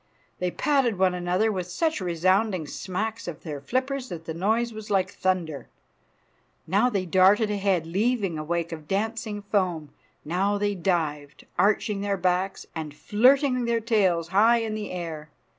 [0.39, 4.89] They patted one another with such resounding smacks of their flippers that the noise was
[4.89, 5.69] like thunder.
[6.65, 9.89] Now they darted ahead, leaving a wake of dancing foam;
[10.25, 15.29] now they dived, arching their backs, and flirting their tails high in the air.